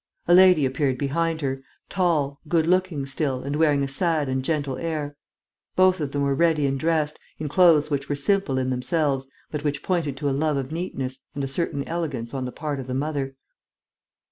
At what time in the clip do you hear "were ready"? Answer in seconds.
6.23-6.65